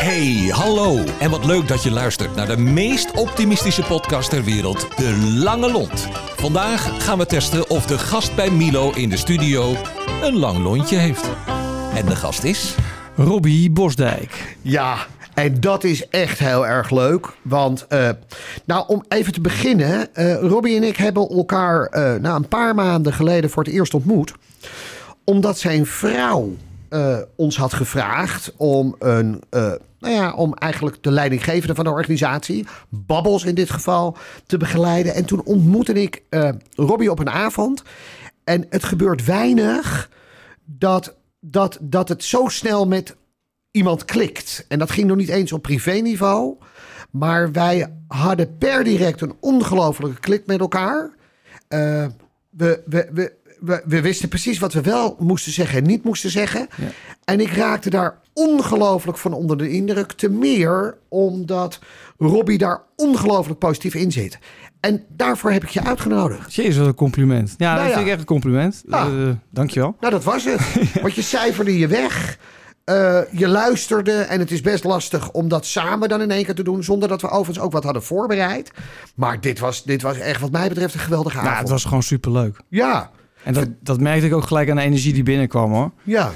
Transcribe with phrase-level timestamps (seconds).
[0.00, 1.04] Hey, hallo.
[1.18, 5.70] En wat leuk dat je luistert naar de meest optimistische podcast ter wereld, De Lange
[5.70, 6.08] Lont.
[6.36, 9.74] Vandaag gaan we testen of de gast bij Milo in de studio
[10.22, 11.30] een lang lontje heeft.
[11.94, 12.74] En de gast is...
[13.16, 14.56] Robbie Bosdijk.
[14.62, 14.96] Ja,
[15.34, 17.28] en dat is echt heel erg leuk.
[17.42, 18.08] Want, eh,
[18.64, 20.14] nou, om even te beginnen.
[20.14, 23.94] eh Robbie en ik hebben elkaar eh na een paar maanden geleden voor het eerst
[23.94, 24.32] ontmoet.
[25.24, 26.56] Omdat zijn vrouw
[26.88, 29.42] eh, ons had gevraagd om een.
[30.00, 35.14] Nou ja, om eigenlijk de leidinggevende van de organisatie, Babbels in dit geval, te begeleiden.
[35.14, 37.82] En toen ontmoette ik eh, Robbie op een avond.
[38.44, 40.10] En het gebeurt weinig
[40.64, 43.16] dat, dat, dat het zo snel met
[43.70, 44.64] iemand klikt.
[44.68, 46.56] En dat ging nog niet eens op privéniveau.
[47.10, 51.10] Maar wij hadden per direct een ongelofelijke klik met elkaar.
[51.68, 52.06] Eh,
[52.50, 56.30] we, we, we, we, we wisten precies wat we wel moesten zeggen en niet moesten
[56.30, 56.68] zeggen.
[57.24, 60.12] En ik raakte daar ongelooflijk van onder de indruk.
[60.12, 61.78] Te meer omdat
[62.18, 64.38] Robbie daar ongelooflijk positief in zit.
[64.80, 66.54] En daarvoor heb ik je uitgenodigd.
[66.54, 67.54] Jezus, wat een compliment.
[67.56, 67.92] Ja, Nou dat ja.
[67.92, 68.82] vind ik echt een compliment.
[68.88, 69.06] Ja.
[69.06, 69.96] Eh, dankjewel.
[70.00, 70.60] Nou, dat was het.
[71.02, 72.38] Want je cijferde je weg.
[72.84, 76.54] Eh, je luisterde en het is best lastig om dat samen dan in één keer
[76.54, 76.84] te doen.
[76.84, 78.70] Zonder dat we overigens ook wat hadden voorbereid.
[79.14, 81.50] Maar dit was, dit was echt wat mij betreft een geweldige avond.
[81.50, 82.60] Nou, het was gewoon superleuk.
[82.68, 83.10] Ja,
[83.44, 85.90] En dat, dat merkte ik ook gelijk aan de energie die binnenkwam hoor.
[86.04, 86.32] ja.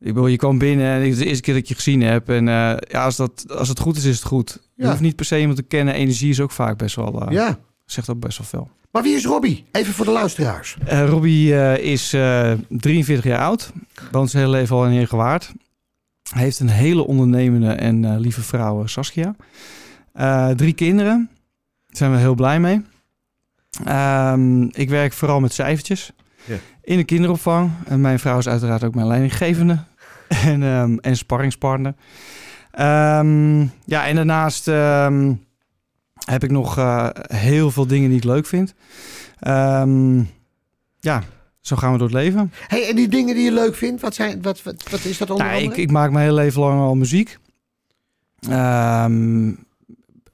[0.00, 2.00] Ik bedoel, je kwam binnen en het is de eerste keer dat ik je gezien
[2.02, 2.28] heb.
[2.28, 4.60] En eh, ja, als, dat, als het goed is, is het goed.
[4.74, 4.88] Je Ja.
[4.88, 5.94] hoeft niet per se iemand te kennen.
[5.94, 7.58] Energie is ook vaak best wel, eh, ja.
[7.84, 8.68] zegt ook best wel veel.
[8.90, 9.64] Maar wie is Robbie?
[9.72, 10.76] Even voor de luisteraars.
[10.86, 13.72] Eh Robbie is eh 43 jaar oud.
[14.12, 15.52] Woont zijn hele leven al in Heergewaard.
[16.32, 19.34] Hij heeft een hele ondernemende en lieve vrouw, Saskia.
[20.56, 21.28] Drie kinderen.
[21.86, 22.82] Daar zijn we heel blij mee.
[23.84, 26.10] Ehm, ik werk vooral met cijfertjes.
[26.44, 26.56] Ja.
[26.82, 27.70] In de kinderopvang.
[27.86, 29.78] En mijn vrouw is uiteraard ook mijn leidinggevende.
[30.28, 31.94] en, ehm, en sparringspartner.
[32.70, 35.32] Ehm, ja, en daarnaast ehm,
[36.14, 38.74] heb ik nog eh, heel veel dingen die ik leuk vind.
[41.00, 41.22] Ja,
[41.60, 42.52] zo gaan we door het leven.
[42.66, 45.30] Hey, en die dingen die je leuk vindt, wat, zijn, wat, wat, wat is dat
[45.30, 45.82] onder Nou, ik, andere?
[45.82, 47.38] ik maak mijn hele leven lang al muziek.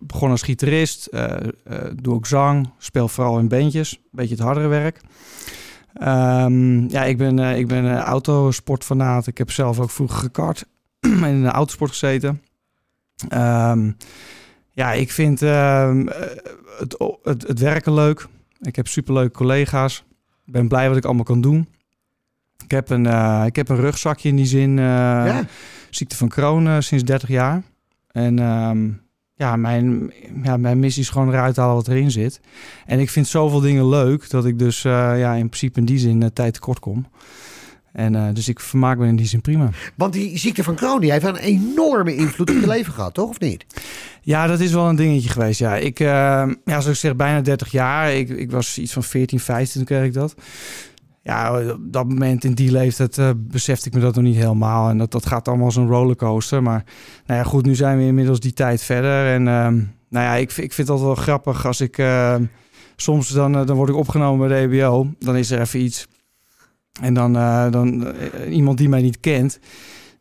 [0.02, 4.44] Begon als gitarist, eh, eh, doe ook zang, speel vooral in bandjes, een beetje het
[4.44, 5.00] hardere werk.
[5.94, 9.26] Ehm, ja, ik ben, eh, ik ben een autosportfanaat.
[9.26, 10.64] Ik heb zelf ook vroeger gekart
[11.00, 12.42] en in de autosport gezeten.
[13.28, 13.90] Ehm,
[14.70, 16.36] ja, ik vind ehm, eh,
[16.78, 18.26] het, het, het werken leuk.
[18.60, 20.04] Ik heb superleuke collega's.
[20.46, 21.68] Ik ben blij wat ik allemaal kan doen.
[22.64, 24.78] Ik heb een, eh, ik heb een rugzakje in die zin.
[24.78, 25.44] eh, ja.
[25.90, 27.62] Ziekte van Crohn eh, sinds 30 jaar.
[28.10, 28.36] En
[29.40, 30.12] ja, mijn,
[30.42, 32.40] ja, mijn missie is gewoon eruit halen wat erin zit.
[32.86, 35.98] En ik vind zoveel dingen leuk dat ik dus eh, ja, in principe in die
[35.98, 37.06] zin eh, tijd tekort kom.
[37.92, 39.70] En eh, dus ik vermaak me in die zin prima.
[39.94, 43.28] Want die ziekte van Crohn die heeft een enorme invloed op je leven gehad, toch?
[43.28, 43.66] Of niet?
[44.22, 45.58] Ja, dat is wel een dingetje geweest.
[45.58, 48.14] Ja, ik, ja, zoals ik zeg, bijna 30 jaar.
[48.14, 50.34] Ik, ik was iets van 14, 15 toen kreeg ik dat.
[51.30, 54.88] Ja, op dat moment in die leeftijd eh, besefte ik me dat nog niet helemaal.
[54.88, 56.62] En dat, dat gaat allemaal een rollercoaster.
[56.62, 56.84] Maar
[57.26, 59.26] nou ja, goed, nu zijn we inmiddels die tijd verder.
[59.26, 59.74] En ehm,
[60.08, 61.98] nou ja, ik, ik vind altijd wel grappig als ik...
[61.98, 62.34] eh,
[62.96, 65.14] soms dan, eh, dan word ik opgenomen bij de EBO.
[65.18, 66.06] Dan is er even iets.
[67.00, 68.14] En dan, eh, dan
[68.48, 69.58] iemand die mij niet kent...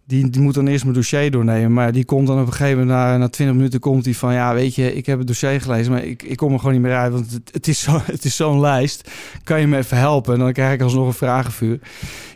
[0.09, 1.73] Die, die moet dan eerst mijn dossier doornemen.
[1.73, 4.33] Maar die komt dan op een gegeven moment, na, na 20 minuten, komt hij van...
[4.33, 6.81] Ja, weet je, ik heb het dossier gelezen, maar ik, ik kom er gewoon niet
[6.81, 7.11] meer uit.
[7.13, 9.09] Want het, het is zo- het is zo'n lijst.
[9.43, 10.33] Kan je me even helpen?
[10.33, 11.79] En dan krijg ik alsnog een vragenvuur.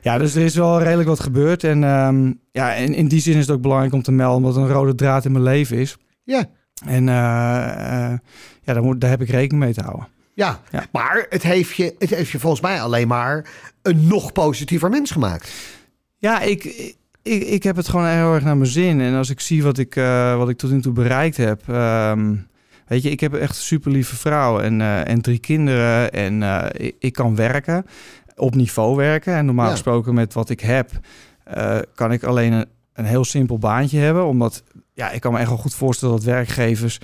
[0.01, 1.63] Ja, dus er is wel redelijk wat gebeurd.
[1.63, 4.38] En ehm, ja, in, in die zin is het ook belangrijk om te melden...
[4.38, 5.97] omdat het een rode draad in mijn leven is.
[6.23, 6.45] Ja.
[6.85, 7.16] En eh,
[8.11, 8.17] eh,
[8.63, 10.07] ja, daar, moet, daar heb ik rekening mee te houden.
[10.34, 10.85] Ja, Ja.
[10.91, 13.50] maar het heeft, je, het heeft je volgens mij alleen maar
[13.81, 15.51] een nog positiever mens gemaakt.
[16.17, 19.01] Ja, ik, ik, ik heb het gewoon heel erg naar mijn zin.
[19.01, 21.61] En als ik zie wat ik, eh, wat ik tot nu toe bereikt heb.
[21.69, 22.35] ehm,
[22.88, 26.11] weet je, ik heb echt een super lieve vrouw en, eh, en drie kinderen.
[26.11, 27.85] En eh, ik, ik kan werken,
[28.35, 29.34] op niveau werken.
[29.35, 29.72] En normaal Ja.
[29.72, 30.89] gesproken met wat ik heb,
[31.95, 34.26] kan ik alleen een, een heel simpel baantje hebben.
[34.26, 36.97] Omdat, ja, ik kan me echt wel goed voorstellen dat werkgevers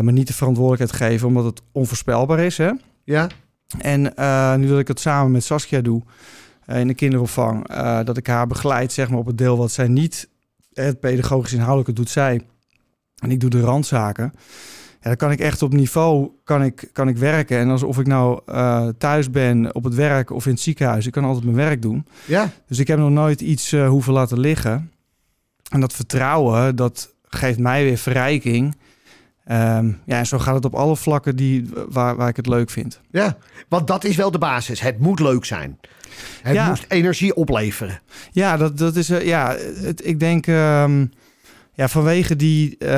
[0.00, 1.28] me niet de verantwoordelijkheid geven.
[1.28, 2.70] Omdat het onvoorspelbaar is, hè.
[3.04, 3.26] Ja,
[3.78, 4.02] En
[4.60, 6.02] nu dat ik het samen met Saskia doe
[6.66, 9.88] in de kinderopvang, eh, dat ik haar begeleid zeg maar, op het deel wat zij
[9.88, 10.28] niet,
[10.72, 12.40] eh, het pedagogisch inhoudelijke doet zij.
[13.18, 14.32] En ik doe de randzaken.
[15.04, 17.58] Ja, dan kan ik echt op niveau kan ik, kan ik werken.
[17.58, 21.06] En alsof ik nou eh, thuis ben, op het werk of in het ziekenhuis.
[21.06, 22.06] Ik kan altijd mijn werk doen.
[22.26, 24.92] ja, Dus ik heb nog nooit iets eh, hoeven laten liggen.
[25.70, 28.76] En dat vertrouwen, dat geeft mij weer verrijking.
[29.44, 32.70] Ehm, ja, en zo gaat het op alle vlakken die, waar, waar ik het leuk
[32.70, 33.00] vind.
[33.10, 33.36] ja.
[33.68, 34.80] Want dat is wel de basis.
[34.80, 35.78] Het moet leuk zijn.
[36.42, 36.68] Het Ja.
[36.68, 38.00] moest energie opleveren.
[38.32, 39.10] Ja, dat, dat is.
[39.10, 40.46] eh, ja, het, ik denk.
[40.46, 41.06] ehm,
[41.76, 42.76] Ja, vanwege die...
[42.78, 42.88] eh,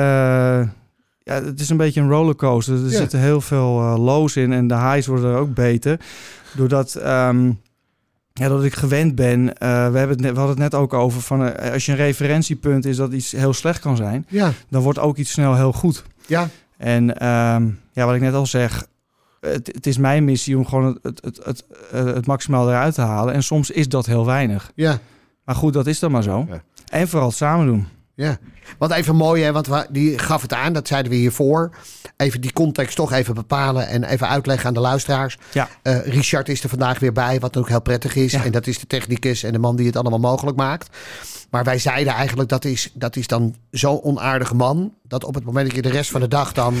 [1.23, 2.73] ja, het is een beetje een rollercoaster.
[2.75, 2.97] Er Ja.
[2.97, 5.99] zitten heel veel lows in en de highs worden er ook beter.
[6.55, 6.95] Doordat...
[6.95, 7.51] ehm,
[8.33, 9.45] ja, dat ik gewend ben.
[9.45, 12.85] we, hebben het net, we hadden het net ook over van als je een referentiepunt
[12.85, 16.03] is dat iets heel slecht kan zijn, Ja, dan wordt ook iets snel heel goed.
[16.27, 18.87] Ja, En ehm, ja, wat ik net al zeg,
[19.39, 22.93] het, het is mijn missie om gewoon het, het, het, het, eh, het maximaal eruit
[22.93, 23.33] te halen.
[23.33, 24.71] En soms is dat heel weinig.
[24.75, 24.99] ja.
[25.43, 26.45] Maar goed, dat is dan maar zo.
[26.49, 26.61] Ja.
[26.89, 27.87] En vooral het samen doen.
[28.17, 28.37] Ja,
[28.77, 31.75] want even mooi, hè, want we, die gaf het aan, dat zeiden we hiervoor.
[32.15, 35.37] Even die context toch even bepalen en even uitleggen aan de luisteraars.
[35.51, 35.69] Ja.
[35.81, 38.31] Eh, Richard is er vandaag weer bij, wat ook heel prettig is.
[38.31, 38.43] Ja.
[38.43, 40.97] En dat is de technicus en de man die het allemaal mogelijk maakt.
[41.49, 44.93] Maar wij zeiden eigenlijk, dat is, dat is dan zo'n onaardige man...
[45.03, 46.75] dat op het moment dat je de rest van de dag dan...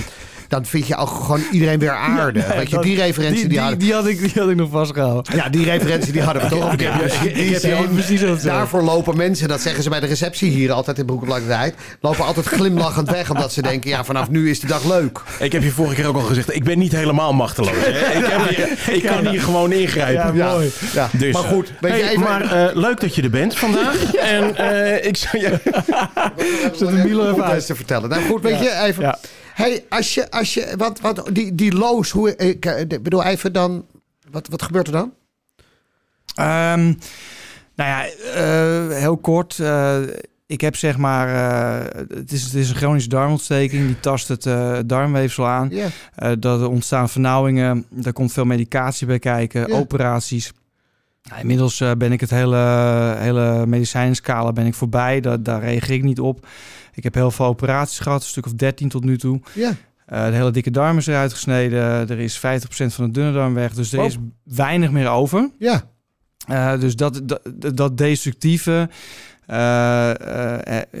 [0.47, 2.55] dan vind je ook gewoon iedereen weer aardig.
[2.55, 3.79] Weet je, die referentie die, die, hadden...
[3.79, 5.35] die, had ik, die had ik nog vastgehouden.
[5.35, 6.73] Ja, die referentie die hadden we toch.
[6.73, 8.47] ik heb- Dus ik- ik die heb je zin, ook precies hetzelfde.
[8.47, 11.73] Daarvoor lopen mensen, dat zeggen ze bij de receptie hier altijd in Broek op Lange
[12.01, 15.19] lopen altijd glimlachend weg omdat ze denken, ja, vanaf nu is de dag leuk.
[15.39, 17.71] Ik heb je vorige keer ook al gezegd, ik ben niet helemaal machteloos.
[17.75, 18.17] Hè?
[18.17, 20.35] Ik, heb hier- ik kan hier gewoon ingrijpen.
[20.35, 20.71] Ja, mooi.
[20.93, 22.19] Ja, Dus, maar goed, hey, even...
[22.19, 24.13] maar eh, leuk dat je er bent vandaag.
[24.15, 25.59] En eh, ik zou je...
[26.75, 27.65] Zet de Milo even uit.
[27.65, 28.09] te vertellen.
[28.09, 29.17] Nou goed, weet je, even...
[29.57, 33.53] Hey, als je, als je, wat, wat, die, die lows, hoe, ik eh, bedoel even
[33.53, 33.85] dan,
[34.31, 35.13] wat, wat gebeurt er dan?
[36.35, 36.85] Ehm,
[37.75, 39.59] nou ja, eh, heel kort.
[39.59, 40.01] eh,
[40.45, 41.27] ik heb zeg maar,
[42.07, 43.85] het, is, het is een chronische darmontsteking.
[43.85, 44.43] Die tast het
[44.89, 45.71] darmweefsel aan.
[45.71, 47.85] Eh, dat er ontstaan vernauwingen.
[47.89, 49.67] Daar komt veel medicatie bij kijken.
[49.67, 49.75] Ja.
[49.75, 50.51] Operaties.
[51.29, 52.57] Nou, inmiddels eh, ben ik het hele,
[53.17, 55.21] hele medicijnscala ben ik voorbij.
[55.21, 56.47] Daar, daar reageer ik niet op.
[56.93, 58.21] Ik heb heel veel operaties gehad.
[58.21, 59.39] Een stuk of 13 tot nu toe.
[59.53, 59.71] ja,
[60.05, 61.79] Eh, de hele dikke darm is eruit gesneden.
[62.09, 63.73] Er is 50% van de dunne darm weg.
[63.73, 64.07] Dus er Wow.
[64.07, 65.49] is weinig meer over.
[65.59, 65.83] ja,
[66.47, 67.41] Eh, dus dat, dat,
[67.75, 68.89] dat destructieve,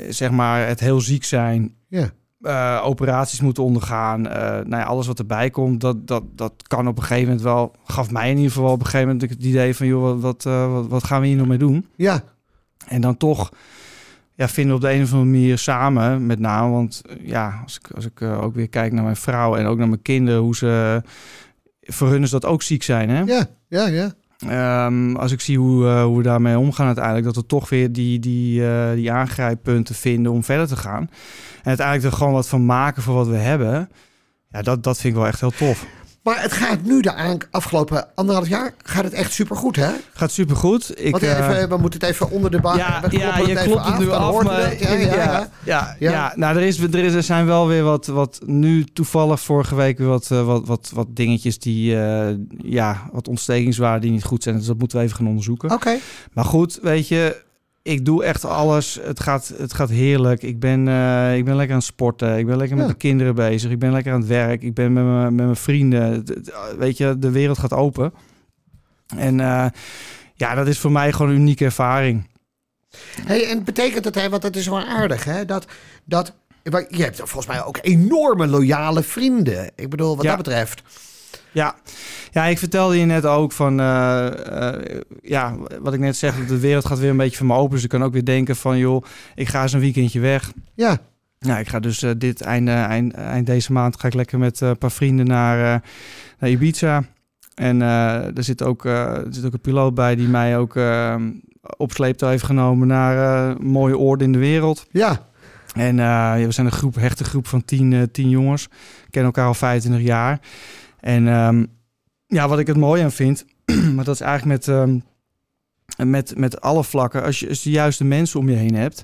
[0.09, 2.09] zeg maar het heel ziek zijn, ja.
[2.41, 6.87] Eh, operaties moeten ondergaan, eh, nou ja, alles wat erbij komt, dat, dat, dat kan
[6.87, 9.43] op een gegeven moment wel, gaf mij in ieder geval op een gegeven moment het
[9.43, 11.87] idee van, joh, wat, wat, eh, wat, wat gaan we hier nog mee doen?
[11.95, 12.23] ja.
[12.87, 13.51] En dan toch
[14.33, 17.79] ja, vinden we op de een of andere manier samen, met name, want ja, als
[17.79, 20.55] ik, als ik ook weer kijk naar mijn vrouw en ook naar mijn kinderen, hoe
[20.55, 21.01] ze,
[21.81, 23.21] voor hun is dat ook ziek zijn, hè?
[23.21, 24.11] Ja, ja, ja.
[24.37, 27.91] Ehm, als ik zie hoe, eh, hoe we daarmee omgaan uiteindelijk, dat we toch weer
[27.91, 31.09] die, die, eh, die aangrijppunten vinden om verder te gaan.
[31.57, 33.89] En uiteindelijk er gewoon wat van maken voor wat we hebben.
[34.49, 35.85] Ja, dat, dat vind ik wel echt heel tof.
[36.27, 39.91] Maar het gaat nu de afgelopen anderhalf jaar gaat het echt supergoed, hè?
[40.13, 40.91] Gaat supergoed.
[40.95, 42.77] Ik, Want eh, even, we moeten het even onder de baan.
[42.77, 44.79] ja, ja, je klopt het nu af, maar het.
[44.79, 45.95] Ja, ja, ja.
[45.99, 49.75] ja, nou, er, is, er, is, er zijn wel weer wat, wat nu toevallig vorige
[49.75, 54.23] week weer wat, eh, wat, wat, wat dingetjes die, eh, ja, wat ontstekingswaarden die niet
[54.23, 54.57] goed zijn.
[54.57, 55.71] Dus dat moeten we even gaan onderzoeken.
[55.71, 55.97] Oké.
[56.33, 57.45] Maar goed, weet je,
[57.87, 58.99] ik doe echt alles.
[59.01, 60.43] Het gaat, het gaat heerlijk.
[60.43, 62.37] Ik ben, eh, ik ben lekker aan het sporten.
[62.37, 63.71] Ik ben lekker met de kinderen bezig.
[63.71, 64.61] Ik ben lekker aan het werk.
[64.61, 66.23] Ik ben met mijn, met mijn vrienden.
[66.77, 68.13] Weet je, de wereld gaat open.
[69.17, 69.65] En eh,
[70.35, 72.27] ja, dat is voor mij gewoon een unieke ervaring.
[73.21, 75.45] Hey, en betekent het, hè, want dat is wel aardig, hè?
[75.45, 75.65] Dat,
[76.05, 76.33] dat,
[76.89, 79.71] je hebt volgens mij ook enorme loyale vrienden.
[79.75, 80.35] Ik bedoel, wat Ja.
[80.35, 80.81] dat betreft.
[81.57, 81.75] Ja.
[82.31, 86.59] ja, ik vertelde je net ook van, eh, eh, ja, wat ik net zeg, de
[86.59, 87.75] wereld gaat weer een beetje voor me open.
[87.75, 89.03] Dus ik kan ook weer denken van, joh,
[89.35, 90.51] ik ga eens een weekendje weg.
[90.73, 90.97] Ja,
[91.39, 94.61] Ja, ik ga dus eh, dit einde, eind, eind deze maand ga ik lekker met
[94.61, 95.83] een paar vrienden naar,
[96.39, 97.03] naar Ibiza.
[97.55, 101.15] En er, zit ook, er zit ook een piloot bij die mij ook eh,
[101.77, 104.85] op sleeptouw heeft genomen naar mooie oorden in de wereld.
[104.91, 105.27] ja,
[105.73, 108.67] En ja, we zijn een groep, hechte groep van tien, tien jongens.
[109.09, 110.39] Kennen elkaar al 25 jaar.
[111.07, 111.65] En ehm,
[112.25, 113.45] ja, wat ik het mooi aan vind,
[113.95, 114.99] maar dat is eigenlijk met, ehm,
[116.09, 117.23] met, met alle vlakken.
[117.23, 119.03] Als je, als de juiste mensen om je heen hebt,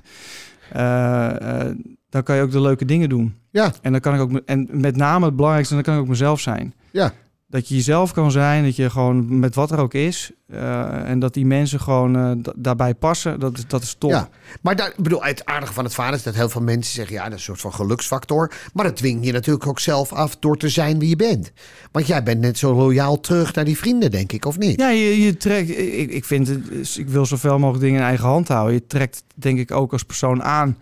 [0.72, 1.76] eh, eh,
[2.08, 3.34] dan kan je ook de leuke dingen doen.
[3.50, 6.08] ja, En dan kan ik ook, en met name het belangrijkste, dan kan ik ook
[6.08, 6.74] mezelf zijn.
[6.90, 7.12] ja.
[7.54, 10.30] Dat je jezelf kan zijn, dat je gewoon met wat er ook is.
[10.48, 14.10] eh, en dat die mensen gewoon eh, da- daarbij passen, dat, is- dat is top.
[14.10, 14.28] Ja,
[14.62, 17.22] maar daar, bedoel, het aardige van het verhaal is dat heel veel mensen zeggen: ja,
[17.22, 18.52] dat is een soort van geluksfactor.
[18.72, 21.52] Maar dat dwing je natuurlijk ook zelf af door te zijn wie je bent.
[21.92, 24.80] Want jij bent net zo loyaal terug naar die vrienden, denk ik, of niet?
[24.80, 25.70] Ja, je, je trekt.
[25.78, 26.96] Ik, ik vind het.
[26.98, 28.74] Ik wil zoveel mogelijk dingen in eigen hand houden.
[28.74, 30.78] Je trekt, denk ik, ook als persoon aan.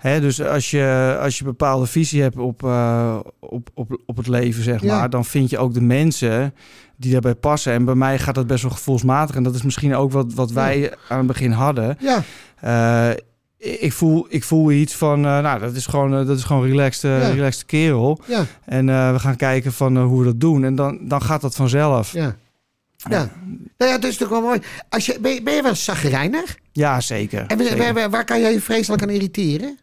[0.00, 4.26] Hè, dus als je, als je bepaalde visie hebt op, eh, op, op, op het
[4.28, 4.96] leven, zeg Ja.
[4.98, 6.54] maar, dan vind je ook de mensen
[6.96, 7.72] die daarbij passen.
[7.72, 9.36] En bij mij gaat dat best wel gevoelsmatig.
[9.36, 11.96] En dat is misschien ook wat, wat wij aan het begin hadden.
[12.00, 12.22] Ja,
[12.60, 13.10] Eh,
[13.80, 16.66] ik, voel, ik voel iets van, eh, nou, dat is gewoon, eh, dat is gewoon
[16.66, 17.28] relaxed, Ja.
[17.28, 18.20] relaxed kerel.
[18.26, 20.64] ja, En we gaan kijken van hoe we dat doen.
[20.64, 22.12] En dan, dan gaat dat vanzelf.
[22.12, 22.36] ja.
[23.08, 23.30] Ja,
[23.78, 24.60] nou ja, dat is natuurlijk wel mooi.
[24.88, 26.56] Als je, ben, je, ben je wel zagrijnig?
[26.72, 27.44] Ja, zeker.
[27.46, 27.94] En zeker.
[27.94, 29.78] waar, waar kan jij je vreselijk aan irriteren?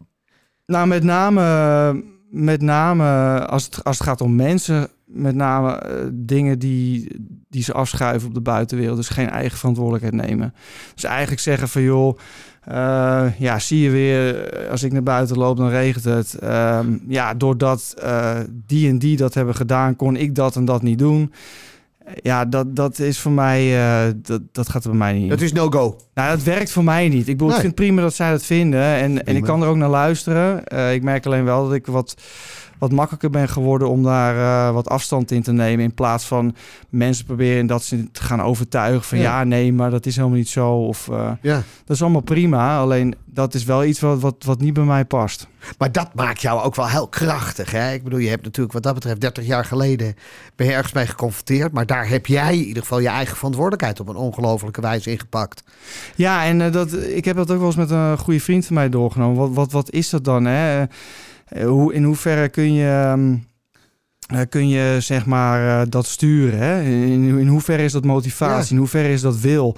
[0.67, 6.05] Nou, met name, met name als, het, als het gaat om mensen, met name eh,
[6.11, 7.15] dingen die,
[7.49, 8.97] die ze afschuiven op de buitenwereld.
[8.97, 10.53] Dus geen eigen verantwoordelijkheid nemen.
[10.93, 12.17] Dus eigenlijk zeggen van joh,
[12.63, 16.33] eh, ja, zie je weer, als ik naar buiten loop, dan regent het.
[16.33, 20.81] Ehm, ja, doordat eh, die en die dat hebben gedaan, kon ik dat en dat
[20.81, 21.33] niet doen.
[22.15, 25.29] Ja, dat, dat is voor mij, eh, dat, dat gaat er bij mij niet.
[25.29, 25.97] Dat is no-go.
[26.13, 27.19] Nou, dat werkt voor mij niet.
[27.19, 27.55] Ik, bedoel, Nee.
[27.55, 28.81] ik vind het prima dat zij dat vinden.
[28.81, 30.63] En, en ik kan er ook naar luisteren.
[30.63, 32.15] Eh, ik merk alleen wel dat ik wat,
[32.79, 35.85] wat makkelijker ben geworden om daar eh, wat afstand in te nemen.
[35.85, 36.55] In plaats van
[36.89, 39.43] mensen proberen dat zin te gaan overtuigen van ja, Ja.
[39.43, 40.69] nee, maar dat is helemaal niet zo.
[40.71, 41.55] Of eh, Ja.
[41.85, 42.79] dat is allemaal prima.
[42.79, 45.47] Alleen dat is wel iets wat, wat, wat niet bij mij past.
[45.77, 47.71] Maar dat maakt jou ook wel heel krachtig.
[47.71, 47.93] Hè?
[47.93, 50.15] Ik bedoel, je hebt natuurlijk wat dat betreft 30 jaar geleden
[50.55, 51.71] ben je ergens mee geconfronteerd.
[51.71, 55.63] Maar daar heb jij in ieder geval je eigen verantwoordelijkheid op een ongelofelijke wijze ingepakt.
[56.15, 58.75] Ja, en eh, dat, ik heb dat ook wel eens met een goede vriend van
[58.75, 59.37] mij doorgenomen.
[59.37, 60.45] Wat, wat, wat is dat dan?
[60.45, 60.83] Hè?
[61.47, 63.35] Eh, hoe, in hoeverre kun je, ehm,
[64.39, 66.59] eh, kun je zeg maar, eh, dat sturen?
[66.59, 66.81] Hè?
[66.83, 68.65] In, in hoeverre is dat motivatie?
[68.65, 68.71] Ja.
[68.71, 69.77] In hoeverre is dat wil?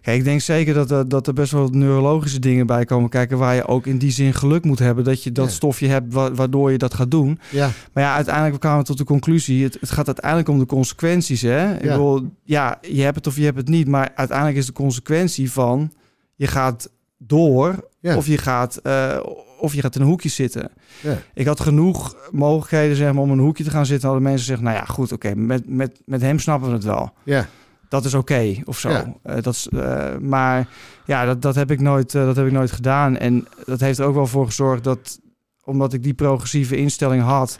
[0.00, 3.38] Kijk, ik denk zeker dat, er- dat er best wel neurologische dingen bij komen kijken...
[3.38, 5.04] waar je ook in die zin geluk moet hebben.
[5.04, 5.50] Dat je dat Ja.
[5.52, 7.38] stofje hebt wa- waardoor je dat gaat doen.
[7.50, 9.64] Ja, Maar ja, uiteindelijk kwamen we tot de conclusie...
[9.64, 11.42] het, het gaat uiteindelijk om de consequenties.
[11.42, 11.74] Hè?
[11.74, 11.90] Ik Ja.
[11.90, 13.88] bedoel, ja, je hebt het of je hebt het niet.
[13.88, 15.92] Maar uiteindelijk is de consequentie van...
[16.34, 18.16] je gaat door Ja.
[18.16, 18.80] of, je gaat,
[19.62, 20.70] of je gaat in een hoekje zitten.
[21.00, 21.18] ja.
[21.34, 24.08] Ik had genoeg mogelijkheden zeg maar, om in een hoekje te gaan zitten.
[24.08, 27.12] Hadden mensen zeggen, nou ja, goed, oké, met, met, met hem snappen we het wel.
[27.22, 27.46] ja.
[27.88, 28.88] Dat is oké, of zo.
[28.90, 29.14] Ja.
[29.22, 30.68] Eh, dat is, eh, maar
[31.04, 33.16] ja, dat, dat, heb ik nooit, eh, dat heb ik nooit gedaan.
[33.16, 35.20] En dat heeft er ook wel voor gezorgd dat,
[35.64, 37.58] omdat ik die progressieve instelling had,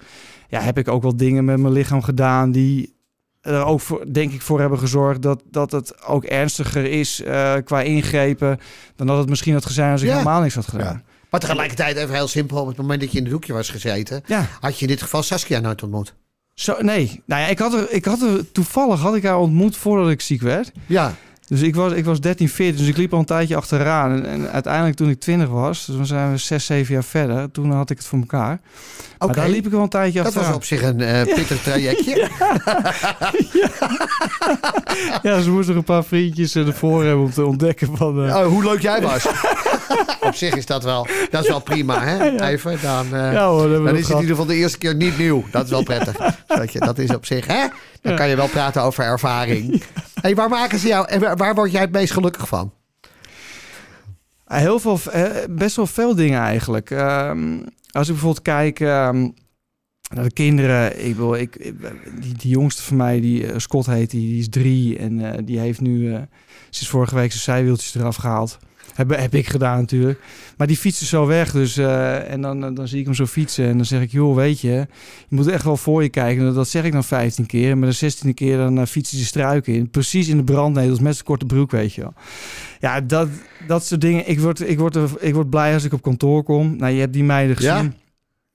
[0.48, 2.94] ja, heb ik ook wel dingen met mijn lichaam gedaan die
[3.40, 7.22] er ook voor, denk ik, voor hebben gezorgd dat, dat het ook ernstiger is
[7.64, 8.58] qua ingrepen
[8.96, 10.12] dan dat het misschien had gezien als ik Ja.
[10.16, 11.02] helemaal niks had gedaan.
[11.06, 11.11] Ja.
[11.32, 12.60] Maar tegelijkertijd even heel simpel.
[12.60, 15.02] Op het moment dat je in het hoekje was gezeten, Ja, had je in dit
[15.02, 16.14] geval Saskia nooit ontmoet.
[16.54, 17.22] zo, nee.
[17.26, 20.20] Nou ja, ik had, er, ik had er toevallig had ik haar ontmoet voordat ik
[20.20, 20.70] ziek werd.
[20.86, 21.14] Ja,
[21.46, 24.12] Dus ik was, ik was 13, 14, dus ik liep al een tijdje achteraan.
[24.12, 27.50] En, en uiteindelijk toen ik 20 was, dus dan zijn we 6, 7 jaar verder,
[27.50, 28.60] toen had ik het voor elkaar.
[29.18, 29.34] oké.
[29.34, 30.48] Daar liep ik wel een tijdje Dat achteraan.
[30.48, 32.28] was op zich een eh pittig trajectje.
[33.52, 33.72] Ja,
[35.42, 38.24] ze moesten nog een paar vriendjes eh, ervoor hebben om te ontdekken van...
[38.28, 39.26] eh, Oh, hoe leuk jij was.
[40.20, 42.40] op zich is dat wel, dat is wel prima, hè?
[42.40, 44.94] Even, dan, eh, ja hoor, dat dan is het in ieder geval de eerste keer
[44.94, 45.44] niet nieuw.
[45.50, 46.16] Dat is wel prettig.
[46.46, 47.66] Weet je, dat is op zich, hè?
[48.02, 49.82] Dan kan je wel praten over ervaring.
[50.20, 52.72] Hey, waar maken ze jou en waar, waar word jij het meest gelukkig van?
[54.46, 54.98] Heel veel,
[55.50, 56.90] best wel veel dingen eigenlijk.
[56.90, 57.52] Ehm,
[57.90, 59.28] als ik bijvoorbeeld kijk ehm,
[60.14, 61.06] naar de kinderen.
[61.06, 61.74] Ik wil, ik, ik-
[62.20, 64.98] die, die jongste van mij, die eh, Scott heet, die, die is drie.
[64.98, 66.20] En eh, die heeft nu, eh
[66.70, 68.58] sinds vorige week zijn zijwieltjes eraf gehaald.
[68.94, 70.20] Heb, heb ik gedaan natuurlijk.
[70.56, 71.52] Maar die fietsen zo weg.
[71.52, 73.66] Dus, eh, en dan, dan zie ik hem zo fietsen.
[73.68, 74.86] En dan zeg ik, joh, weet je, je
[75.36, 76.46] moet echt wel voor je kijken.
[76.46, 77.70] En dat zeg ik dan 15 keer.
[77.70, 79.90] En met de 16e keer dan uh, fietsen de struiken in.
[79.90, 82.14] Precies in de brandnetels met zijn korte broek, weet je wel.
[82.80, 83.28] Ja, dat,
[83.66, 84.28] dat soort dingen.
[84.28, 86.76] Ik word, ik, word ik word blij als ik op kantoor kom.
[86.76, 87.76] Nou, je hebt die meiden Ja?
[87.76, 87.94] gezien.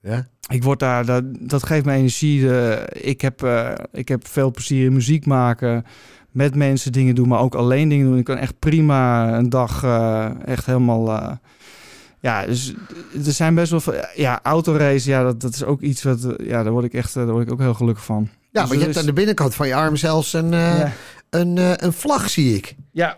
[0.02, 0.28] Ja?
[0.48, 2.60] Ik word daar, dat, dat geeft me energie.
[2.60, 5.86] Eh, ik, heb, eh, ik heb veel plezier in muziek maken.
[6.32, 8.18] Met mensen dingen doen, maar ook alleen dingen doen.
[8.18, 11.10] Ik kan echt prima een dag eh, echt helemaal...
[11.12, 11.32] eh,
[12.20, 12.74] ja, dus
[13.26, 13.94] er zijn best wel veel...
[14.16, 16.34] Ja, autorace, ja, dat, dat is ook iets wat...
[16.44, 18.30] Ja, daar word ik echt daar word ik ook heel gelukkig van.
[18.32, 20.50] Ja, Dus maar je dat hebt is- aan de binnenkant van je arm zelfs een,
[20.52, 20.92] ja.
[21.30, 22.76] een, een vlag, zie ik.
[22.92, 23.18] ja.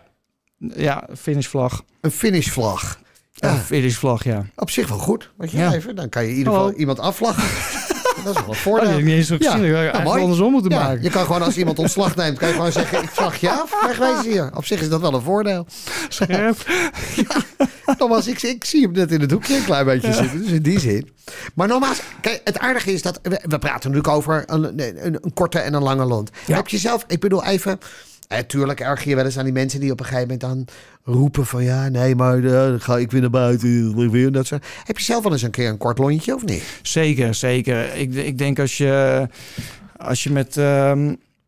[0.76, 1.82] Ja, finishvlag.
[2.00, 3.00] Een finishvlag.
[3.40, 4.44] Ja, Ja, finishvlag, ja.
[4.56, 5.30] op zich wel goed.
[5.36, 5.72] Weet je, Ja.
[5.74, 7.42] even, dan kan je in ieder geval iemand afvlaggen.
[8.24, 8.88] dat is wel een Oh, voordeel.
[8.88, 9.50] heb ik niet eens zo Ja.
[9.50, 9.72] gezien.
[9.72, 10.20] Dat Ja, mooi.
[10.22, 11.02] andersom moeten Ja, maken.
[11.02, 13.70] je kan gewoon als iemand ontslag neemt, kan je gewoon zeggen: ik vlag je af.
[13.86, 14.50] Wegwezen hier.
[14.56, 15.66] Op zich is dat wel een voordeel.
[16.08, 16.56] Scherp.
[17.98, 20.38] Thomas, ik, ik zie hem net in het hoekje een klein beetje zitten.
[20.42, 21.08] Dus in die zin.
[21.54, 24.64] Maar nogmaals, kijk, het aardige is dat we, we praten natuurlijk over een,
[25.06, 26.30] een, een korte en een lange lont.
[26.46, 26.56] Ja.
[26.56, 27.78] Heb je zelf, ik bedoel even.
[28.30, 30.74] Eh, tuurlijk erg je wel eens aan die mensen die op een gegeven moment dan
[31.14, 34.10] roepen van ja, nee, maar eh, dan ga ik weer naar buiten.
[34.10, 34.66] Weer, dat soort.
[34.84, 36.78] Heb je zelf wel eens een keer een kort lontje of niet?
[36.82, 37.94] Zeker, zeker.
[37.94, 39.26] Ik, ik denk als je,
[39.96, 41.06] als je met, ehm,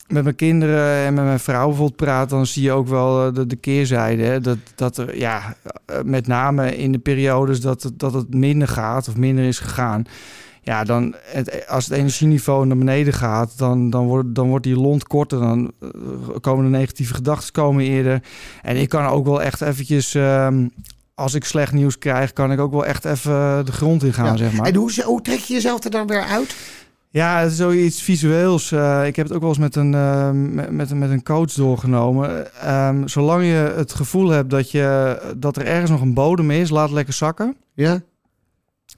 [0.09, 3.35] met mijn kinderen en met mijn vrouw bijvoorbeeld praat, dan zie je ook wel eh,
[3.35, 4.23] de, de keerzijde.
[4.23, 4.41] Hè?
[4.41, 5.57] Dat, dat er, ja,
[6.05, 10.05] met name in de periodes dat dat het minder gaat of minder is gegaan.
[10.65, 14.77] Ja, dan het, als het energieniveau naar beneden gaat, dan, dan, wordt, dan wordt die
[14.77, 15.41] lont korter.
[15.41, 15.89] Dan eh,
[16.41, 18.23] komen de negatieve gedachten komen eerder.
[18.63, 20.67] En ik kan ook wel echt eventjes, ehm,
[21.15, 24.25] als ik slecht nieuws krijg, kan ik ook wel echt even de grond in gaan,
[24.27, 24.37] Ja.
[24.37, 24.67] zeg maar.
[24.67, 26.57] En hoe, hoe trek je jezelf er dan weer uit?
[27.11, 28.73] Ja, het is zoiets visueels.
[28.73, 31.23] Eh, ik heb het ook wel eens met een, eh, met, met, een- met een
[31.23, 32.55] coach doorgenomen.
[32.61, 36.71] Ehm, zolang je het gevoel hebt dat, je, dat er ergens nog een bodem is,
[36.71, 37.57] laat lekker zakken.
[37.75, 38.01] Ja?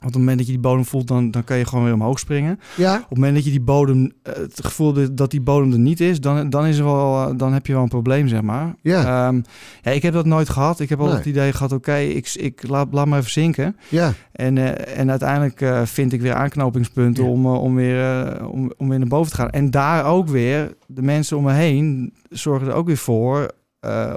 [0.04, 1.92] Want op het moment dat je die bodem voelt, dan, dan kan je gewoon weer
[1.94, 2.60] omhoog springen.
[2.76, 2.94] Ja?
[2.94, 6.00] Op het moment dat je die bodem, eh, het gevoel dat- die bodem er niet
[6.00, 8.74] is, dan, dan, is er wel, eh, dan heb je wel een probleem, zeg maar.
[8.82, 9.26] Ja.
[9.26, 9.40] Ehm,
[9.82, 10.80] ja ik heb dat nooit gehad.
[10.80, 11.26] Ik heb altijd Nee.
[11.32, 13.76] het idee gehad, oké, ik, ik laat, laat me even zinken.
[13.88, 14.12] Ja.
[14.32, 17.30] En, eh, en uiteindelijk vind ik weer aanknopingspunten Ja.
[17.30, 19.50] om, om, weer, om, om weer naar boven te gaan.
[19.50, 23.50] En daar ook weer, de mensen om me heen zorgen er ook weer voor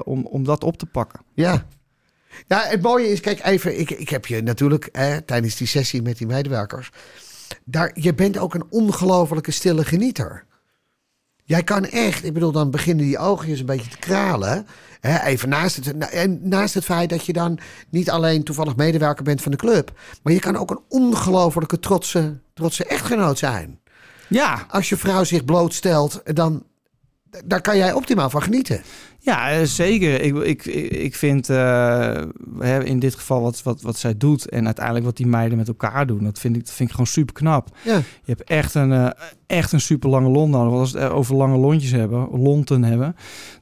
[0.03, 1.19] om, om dat op te pakken.
[1.33, 1.63] Ja.
[2.47, 6.01] Ja, het mooie is, kijk even, ik, ik heb je natuurlijk hè, tijdens die sessie
[6.01, 6.91] met die medewerkers.
[7.65, 10.45] Daar, je bent ook een ongelofelijke stille genieter.
[11.43, 14.67] Jij kan echt, ik bedoel, dan beginnen die oogjes een beetje te kralen.
[14.99, 18.75] Hè, even naast het, na- en naast het feit dat je dan niet alleen toevallig
[18.75, 19.91] medewerker bent van de club.
[20.23, 23.79] Maar je kan ook een ongelofelijke trotse, trotse echtgenoot zijn.
[24.29, 26.63] Ja, Als je vrouw zich blootstelt, dan
[27.45, 28.81] daar kan jij optimaal van genieten.
[29.19, 30.21] Ja, eh, zeker.
[30.21, 32.21] Ik, ik, ik vind eh,
[32.83, 36.07] in dit geval wat, wat, wat zij doet en uiteindelijk wat die meiden met elkaar
[36.07, 37.69] doen, dat vind ik, dat vind ik gewoon super knap.
[37.83, 38.03] Ja, Je
[38.35, 39.09] hebt echt een, eh,
[39.47, 40.69] echt een super lange lont nodig.
[40.69, 43.15] Want als we het over lange lontjes hebben, lonten hebben,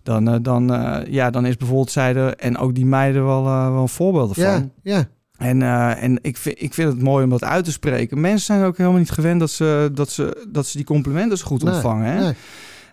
[0.04, 0.68] dan, dan,
[1.10, 4.72] ja, dan is bijvoorbeeld zij er en ook die meiden wel, wel voorbeelden ja, van.
[4.84, 5.08] ja.
[5.38, 8.22] En, eh, en ik, vind, ik vind het mooi om dat uit te spreken.
[8.22, 11.46] Mensen zijn ook helemaal niet gewend dat ze, dat ze, dat ze die complimenten zo
[11.46, 12.12] goed Nee, ontvangen.
[12.12, 12.20] Hè?
[12.22, 12.34] nee.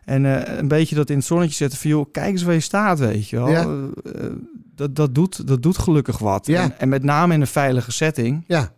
[0.04, 1.90] En eh, een beetje dat in het zonnetje zetten van...
[1.90, 3.49] joh, kijk eens waar je staat, weet je wel.
[3.49, 3.62] Ja.
[3.62, 4.32] Eh, eh,
[4.75, 6.47] dat, dat, doet, dat doet gelukkig wat.
[6.47, 6.62] Ja.
[6.62, 8.44] En, en met name in een veilige setting...
[8.47, 8.73] ja.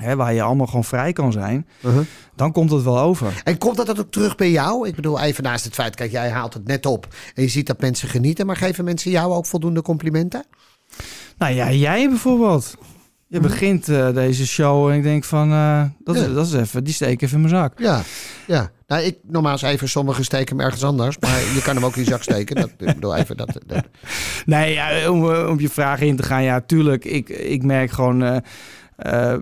[0.00, 1.66] Hè, waar je allemaal gewoon vrij kan zijn...
[1.80, 2.04] Uh-huh.
[2.34, 3.40] dan komt het wel over.
[3.44, 4.88] En komt dat ook terug bij jou?
[4.88, 7.66] Ik bedoel, even naast het feit, kijk, jij haalt het net op en je ziet
[7.66, 10.44] dat mensen genieten, maar geven mensen jou ook voldoende complimenten?
[11.38, 12.76] Nou ja, jij bijvoorbeeld.
[13.30, 15.50] Je begint eh, deze show en ik denk van...
[15.50, 16.22] eh, dat, Ja.
[16.26, 17.78] is, dat is even, die steek even in mijn zak.
[17.78, 18.02] Ja,
[18.46, 18.70] ja.
[18.86, 22.02] Nou, ik normaal even, sommigen steken hem ergens anders, maar je kan hem ook in
[22.04, 22.56] je zak steken.
[22.56, 23.84] Dat, ik bedoel, even dat, dat-
[24.46, 27.04] Nee, ja, om, eh, om je vraag in te gaan, ja, tuurlijk.
[27.04, 28.42] Ik, ik merk gewoon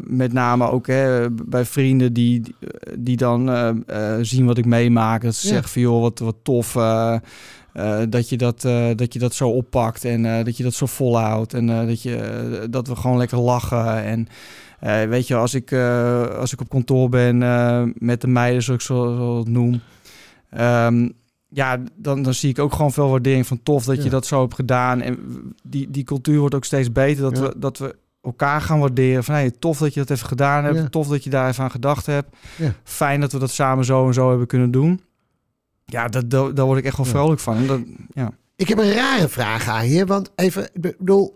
[0.05, 2.55] met name ook hè, bij vrienden die,
[2.99, 3.51] die, dan
[4.23, 5.23] zien wat ik meemaak.
[5.23, 5.53] Dat ze Ja.
[5.53, 6.75] zeggen van joh, wat, wat tof
[7.77, 10.75] eh, dat, je dat, eh, dat je dat zo oppakt en eh, dat je dat
[10.75, 11.55] zo volhoudt.
[11.55, 14.05] En dat, je, dat we gewoon lekker lachen.
[14.05, 14.29] En
[15.09, 15.73] weet je, als ik,
[16.39, 17.39] als ik op kantoor ben
[17.99, 19.81] met de meiden, zoals ik zo, zo het noem.
[20.51, 21.09] ehm,
[21.49, 24.03] ja, dan, dan zie ik ook gewoon veel waardering van tof dat Ja.
[24.03, 25.01] je dat zo hebt gedaan.
[25.01, 25.19] En
[25.63, 27.23] die, die cultuur wordt ook steeds beter.
[27.23, 27.43] Dat, Ja.
[27.43, 29.25] we, dat we elkaar gaan waarderen.
[29.25, 30.77] Van hey, tof dat je dat even gedaan hebt.
[30.77, 30.89] Ja.
[30.89, 32.37] Tof dat je daar even aan gedacht hebt.
[32.85, 35.01] Fijn dat we dat samen zo en zo hebben kunnen doen.
[35.89, 37.67] Ja, dat, dat, daar word ik echt wel vrolijk van.
[37.67, 37.81] Dat,
[38.15, 38.33] ja.
[38.57, 41.33] Ik heb een rare vraag aan je, want even, ik bedoel,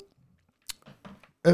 [1.41, 1.53] eh,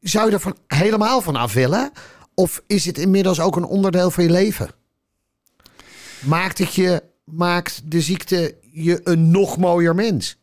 [0.00, 1.90] zou je er van, helemaal van af willen?
[2.34, 4.70] Of is het inmiddels ook een onderdeel van je leven?
[6.20, 10.38] Maakt het je, maakt de ziekte je een nog mooier mens?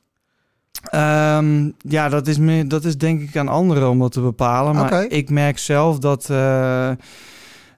[0.83, 4.75] Ehm, ja, dat is, meer, dat is denk ik aan anderen om dat te bepalen.
[4.75, 6.91] Maar ik merk zelf dat, eh,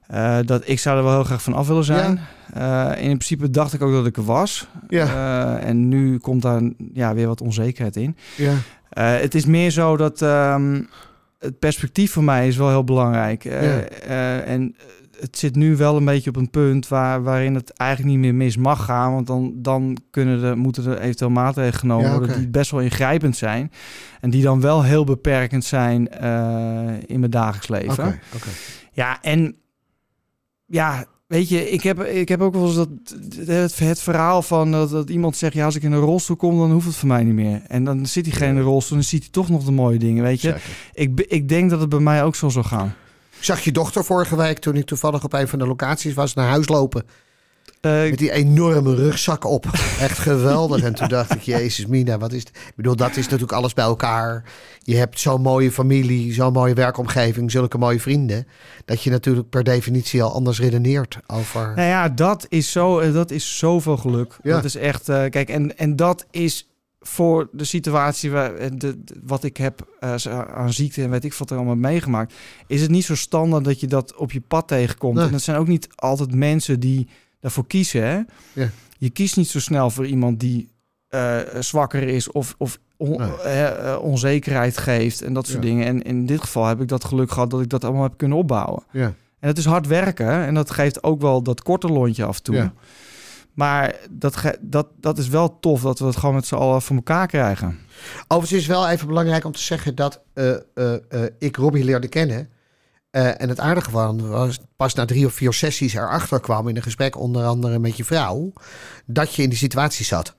[0.08, 2.20] eh, dat ik zou er wel heel graag van af willen zijn.
[2.52, 4.68] Eh, in principe dacht ik ook dat ik er was.
[4.88, 8.16] Ja, Eh, en nu komt daar ja, weer wat onzekerheid in.
[8.36, 8.54] ja,
[8.90, 10.82] het is meer zo dat ehm,
[11.38, 13.42] het perspectief voor mij is wel heel belangrijk.
[13.44, 13.80] Ja.
[14.40, 14.76] en
[15.20, 18.34] het zit nu wel een beetje op een punt waar, waarin het eigenlijk niet meer
[18.34, 19.12] mis mag gaan.
[19.12, 22.80] Want dan, dan kunnen er, moeten er eventueel maatregelen genomen Ja, worden die best wel
[22.80, 23.72] ingrijpend zijn.
[24.20, 26.08] En die dan wel heel beperkend zijn
[27.06, 28.20] in mijn dagelijks leven.
[28.34, 28.48] oké.
[28.92, 29.56] Ja, en
[30.68, 32.88] ja, weet je, ik heb, ik heb ook wel eens dat,
[33.46, 36.58] het, het verhaal van dat, dat iemand zegt, ja, als ik in een rolstoel kom,
[36.58, 37.62] dan hoeft het voor mij niet meer.
[37.66, 40.40] En dan zit in de rolstoel dan ziet hij toch nog de mooie dingen, weet
[40.40, 40.48] je.
[40.48, 40.70] Zeker.
[40.92, 42.94] Ik, ik denk dat het bij mij ook zo zal gaan.
[43.38, 46.34] Ik zag je dochter vorige week toen ik toevallig op een van de locaties was
[46.34, 47.04] naar huis lopen.
[47.80, 49.66] Eh, Met die enorme rugzak op.
[50.00, 50.82] Echt geweldig.
[50.82, 52.48] En toen dacht ik, jezus mina, wat is het?
[52.48, 54.44] Ik bedoel, dat is natuurlijk alles bij elkaar.
[54.82, 58.46] Je hebt zo'n mooie familie, zo'n mooie werkomgeving, zulke mooie vrienden.
[58.84, 61.72] Dat je natuurlijk per definitie al anders redeneert over...
[61.74, 64.36] Nou ja, dat is, zo, eh, dat is zoveel geluk.
[64.42, 64.54] Ja.
[64.54, 66.68] Dat is echt, eh, kijk, en, en dat is
[67.00, 69.86] voor de situatie waar, de, wat ik heb
[70.54, 72.34] aan ziekte en weet ik wat er allemaal meegemaakt,
[72.66, 75.14] is het niet zo standaard dat je dat op je pad tegenkomt.
[75.14, 75.24] Nee.
[75.24, 77.08] En dat zijn ook niet altijd mensen die
[77.40, 78.02] daarvoor kiezen.
[78.02, 78.20] Hè?
[78.62, 78.68] Ja.
[78.98, 80.70] Je kiest niet zo snel voor iemand die
[81.08, 83.30] eh, zwakker is of, of on- Nee.
[83.30, 85.68] eh, onzekerheid geeft en dat soort Ja.
[85.68, 85.86] dingen.
[85.86, 88.38] En in dit geval heb ik dat geluk gehad dat ik dat allemaal heb kunnen
[88.38, 88.82] opbouwen.
[88.92, 89.12] Ja.
[89.40, 92.42] En het is hard werken en dat geeft ook wel dat korte lontje af en
[92.42, 92.54] toe.
[92.54, 92.72] Ja.
[93.54, 96.96] Maar dat, dat, dat is wel tof dat we het gewoon met z'n allen voor
[96.96, 97.78] elkaar krijgen.
[98.28, 101.84] Overigens is het wel even belangrijk om te zeggen dat eh, eh, eh, ik Robbie
[101.84, 102.48] leerde kennen.
[103.10, 106.76] Eh, en het aardige van was pas na drie of vier sessies erachter kwam in
[106.76, 108.52] een gesprek onder andere met je vrouw,
[109.06, 110.34] dat je in die situatie zat.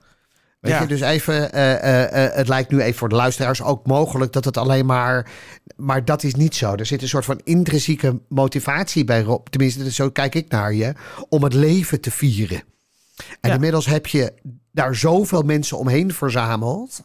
[0.60, 0.80] Weet Ja.
[0.80, 4.44] je, dus even, eh, eh, het lijkt nu even voor de luisteraars ook mogelijk dat
[4.44, 5.30] het alleen maar,
[5.76, 6.74] maar dat is niet zo.
[6.74, 10.92] Er zit een soort van intrinsieke motivatie bij Rob, tenminste zo kijk ik naar je,
[11.28, 12.62] om het leven te vieren.
[13.40, 13.54] En Ja.
[13.54, 14.32] inmiddels heb je
[14.72, 17.02] daar zoveel mensen omheen verzameld,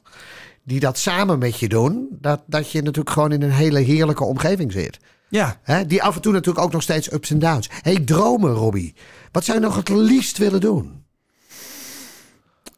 [0.64, 4.24] die dat samen met je doen, dat, dat je natuurlijk gewoon in een hele heerlijke
[4.24, 4.98] omgeving zit.
[5.36, 5.86] Ja, Hè?
[5.86, 7.70] Die af en toe natuurlijk ook nog steeds ups en downs.
[7.82, 8.94] hey, dromen, Robbie.
[9.32, 11.04] Wat zou je nog het liefst willen doen?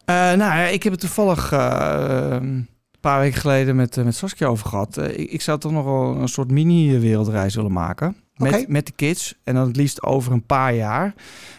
[0.05, 2.67] Eh, nou ja, ik heb het toevallig eh, een
[2.99, 4.97] paar weken geleden met, eh, met Saskia over gehad.
[4.97, 8.15] Eh, ik, ik zou toch nog wel een soort mini-wereldreis willen maken.
[8.35, 9.35] Met, met de kids.
[9.43, 11.13] En dan het liefst over een paar jaar.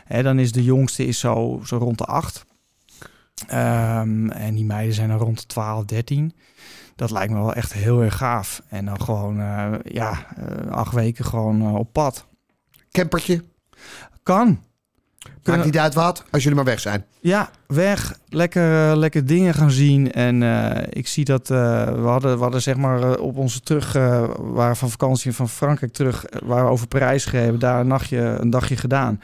[0.05, 2.45] Hè, dan is de jongste is zo, zo rond de acht.
[3.47, 6.33] Ehm, en die meiden zijn dan rond de 12, 13.
[6.99, 8.63] Dat lijkt me wel echt heel erg gaaf.
[8.69, 12.27] En dan gewoon, eh, ja, eh, acht weken gewoon eh, op pad.
[12.91, 13.43] Campertje?
[14.23, 14.63] Kan.
[15.45, 17.05] Maakt niet uit wat, als jullie maar weg zijn.
[17.21, 18.19] Ja, weg.
[18.29, 20.13] Lekker, lekker dingen gaan zien.
[20.13, 20.43] En
[20.91, 23.93] ik zie dat we, hadden, we hadden zeg maar op onze terug,
[24.39, 28.51] waren van vakantie van Frankrijk terug, waren we over Parijs gereden, daar een, nachtje, een
[28.51, 29.21] dagje gedaan.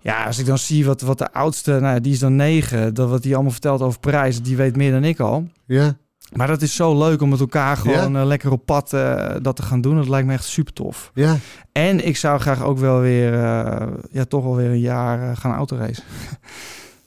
[0.00, 3.08] Ja, als ik dan zie wat, wat de oudste, nou die is dan negen, dat
[3.08, 5.48] wat die allemaal vertelt over Parijs, die weet meer dan ik al.
[5.66, 5.96] Ja.
[6.32, 9.56] Maar dat is zo leuk om met elkaar gewoon eh, lekker op pad eh, dat
[9.56, 9.96] te gaan doen.
[9.96, 11.10] Dat lijkt me echt super tof.
[11.14, 11.36] Ja.
[11.72, 15.54] En ik zou graag ook wel weer, eh, ja, toch wel weer een jaar gaan
[15.54, 16.04] autoracen.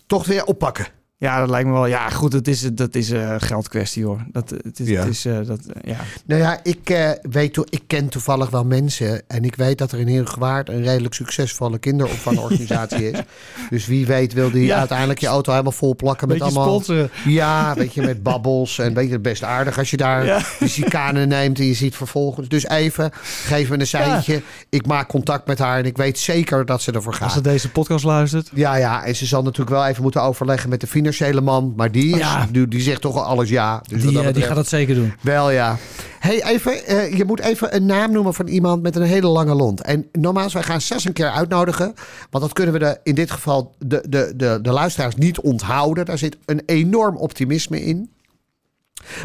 [0.08, 0.88] Toch weer oppakken.
[1.22, 1.86] Ja, dat lijkt me wel.
[1.86, 4.20] Ja, goed, het is, dat is een geldkwestie hoor.
[4.32, 5.00] Dat, het is, Ja.
[5.00, 5.98] het is eh, dat, eh, ja.
[6.26, 9.22] Nou ja, ik, eh, weet, ik ken toevallig wel mensen.
[9.28, 13.20] En ik weet dat er in Heergewaard een redelijk succesvolle kinderopvangorganisatie is.
[13.70, 14.78] Dus wie weet wil die Ja.
[14.78, 16.74] uiteindelijk je auto helemaal vol plakken met Beetje allemaal...
[16.82, 17.10] sponsoren.
[17.26, 18.80] Ja, weet je, met babbels.
[18.80, 20.38] En weet je, best aardig als je daar Ja.
[20.60, 22.48] de chicane neemt en je ziet vervolgens.
[22.48, 24.42] Dus even, geef me een seintje.
[24.70, 27.32] Ik maak contact met haar en ik weet zeker dat ze ervoor Als gaat.
[27.32, 28.50] ze deze podcast luistert.
[28.54, 31.74] Ja, ja, en ze zal natuurlijk wel even moeten overleggen met de financiële man.
[31.76, 32.48] Maar die, Ja.
[32.52, 33.82] die, die zegt toch al alles ja.
[33.88, 35.14] Dus Die, dat eh, die gaat dat zeker doen.
[35.22, 35.78] Wel ja.
[36.20, 39.54] Hey, even, eh, je moet even een naam noemen van iemand met een hele lange
[39.56, 39.82] lont.
[39.82, 41.94] En nogmaals, wij gaan zes een keer uitnodigen.
[42.30, 46.06] Want dat kunnen we de, in dit geval de, de, de, de luisteraars niet onthouden.
[46.06, 48.10] Daar zit een enorm optimisme in.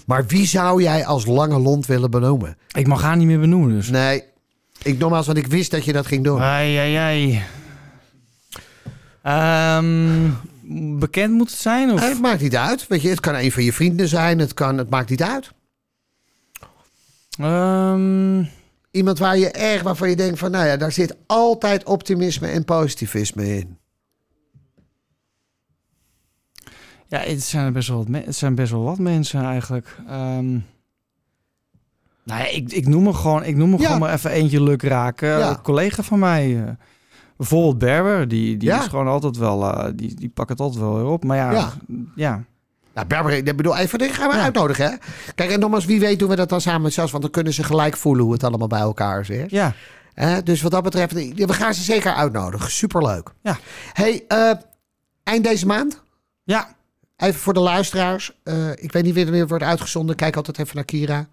[0.07, 2.57] Maar wie zou jij als lange lont willen benoemen?
[2.72, 3.90] Ik mag haar niet meer benoemen dus.
[3.90, 4.22] Nee,
[4.83, 6.40] ik nogmaals, want ik wist dat je dat ging doen.
[6.40, 7.42] Ai, ai, ai.
[9.22, 10.31] Ehm,
[10.98, 11.90] bekend moet het zijn?
[11.92, 12.00] Of?
[12.09, 12.87] Het maakt niet uit.
[12.87, 14.38] Weet je, het kan een van je vrienden zijn.
[14.38, 15.50] Het, kan, het maakt niet uit.
[17.38, 18.44] Ehm,
[18.90, 22.64] Iemand waar je erg, waarvan je denkt van, nou ja, daar zit altijd optimisme en
[22.64, 23.79] positivisme in.
[27.09, 29.96] ja, het zijn, best wel wat me- het zijn best wel wat mensen eigenlijk.
[30.09, 30.50] Ehm,
[32.22, 33.76] nou ja, ik, ik noem er gewoon, ik noem Ja.
[33.85, 35.29] gewoon maar even eentje luk raken.
[35.29, 35.50] Ja.
[35.50, 36.76] Een collega van mij.
[37.37, 38.81] Eh, bijvoorbeeld Berber, die, die Ja.
[38.81, 41.25] is gewoon altijd wel, eh, die, die pakt het altijd wel weer op.
[41.25, 41.72] Maar ja, Ja.
[42.14, 42.44] ja.
[42.94, 44.42] Nou, Berber, ik bedoel, even, dit gaan we Ja.
[44.42, 44.96] uitnodigen, hè?
[45.35, 47.53] Kijk, en nogmaals, wie weet doen we dat dan samen met Sas, want dan kunnen
[47.53, 49.51] ze gelijk voelen hoe het allemaal bij elkaar zit.
[49.51, 49.72] ja.
[50.14, 50.42] Hè?
[50.42, 52.70] Dus wat dat betreft, we gaan ze zeker uitnodigen.
[52.70, 53.31] Superleuk.
[53.42, 53.59] Ja.
[53.92, 54.51] hey, eh,
[55.22, 56.03] eind deze maand,
[56.44, 56.75] Ja,
[57.16, 58.33] even voor de luisteraars.
[58.42, 60.16] eh, ik weet niet wanneer het wordt uitgezonden.
[60.16, 61.27] Kijk altijd even naar Kira.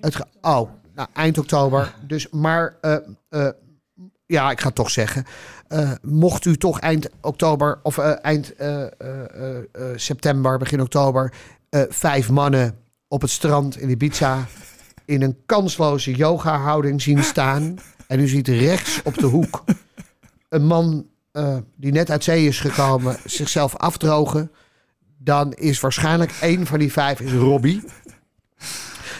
[0.00, 1.94] Het oh, nou, eind oktober.
[2.06, 2.94] Dus, maar, eh,
[3.28, 3.48] eh,
[4.28, 5.24] ja, ik ga het toch zeggen.
[5.68, 8.84] Eh, mocht u toch eind oktober of eh, eind eh,
[9.96, 11.32] september, begin oktober,
[11.88, 14.46] vijf mannen op het strand in Ibiza
[15.04, 17.74] in een kansloze yoga-houding zien staan.
[18.08, 19.64] En u ziet rechts op de hoek
[20.48, 21.06] een man
[21.76, 24.50] die net uit zee is gekomen zichzelf afdrogen.
[25.18, 27.84] Dan is waarschijnlijk één van die vijf is Robbie.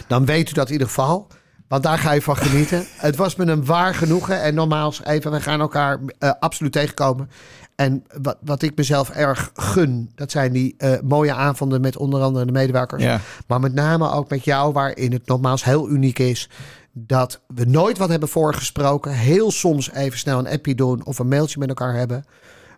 [0.07, 1.27] Dan weet u dat in ieder geval.
[1.69, 2.85] Want daar ga je van genieten.
[2.97, 4.41] Het was me een waar genoegen.
[4.41, 7.29] En nogmaals, even, we gaan elkaar eh, absoluut tegenkomen.
[7.75, 12.21] En wat, wat ik mezelf erg gun, dat zijn die eh, mooie avonden met onder
[12.21, 13.03] andere de medewerkers.
[13.03, 13.19] ja.
[13.47, 16.49] Maar met name ook met jou, waarin het nogmaals heel uniek is.
[16.91, 19.11] Dat we nooit wat hebben voorgesproken.
[19.11, 22.25] Heel soms even snel een appje doen of een mailtje met elkaar hebben.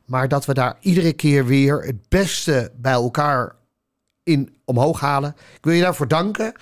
[0.06, 3.56] Maar dat we daar iedere keer weer het beste bij elkaar
[4.24, 5.36] in omhoog halen.
[5.54, 6.54] Ik wil je daarvoor danken.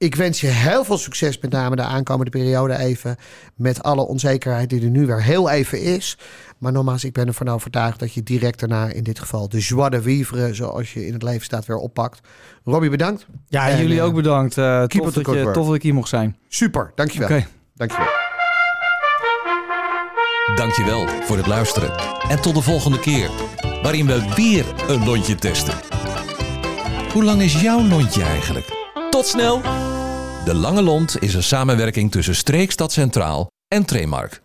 [0.00, 3.16] Ik wens je heel veel succes, met name de aankomende periode even.
[3.54, 6.18] Met alle onzekerheid die er nu weer heel even is.
[6.58, 9.90] Maar nogmaals, ik ben ervan overtuigd dat je direct daarna in dit geval de joie
[9.90, 12.20] de vivre, zoals je in het leven staat, weer oppakt.
[12.64, 13.26] Robbie, bedankt.
[13.48, 14.58] ja En, jullie eh, ook bedankt.
[14.58, 16.36] Eh keep tof, dat je, tof dat ik hier mocht zijn.
[16.48, 17.28] Super, dankjewel.
[17.28, 17.46] Oké.
[17.74, 18.08] Dankjewel.
[20.54, 21.92] Dankjewel voor het luisteren.
[22.28, 23.30] En tot de volgende keer,
[23.82, 25.74] waarin we weer een lontje testen.
[27.12, 28.66] Hoe lang is jouw lontje eigenlijk?
[29.10, 29.88] Tot snel!
[30.44, 34.38] De Lange Lont is een samenwerking tussen Streekstad Centraal en Tremark.